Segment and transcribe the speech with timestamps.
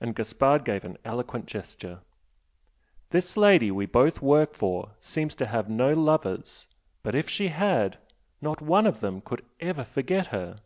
[0.00, 1.98] And Gaspard gave an eloquent gesture
[3.10, 6.68] "This lady we both work for seems to have no lovers
[7.02, 7.98] but if she had,
[8.40, 10.60] not one of them could ever forget her!"